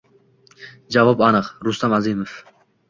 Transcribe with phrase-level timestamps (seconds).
[0.97, 2.37] Javob aniq: Rustam Azimov.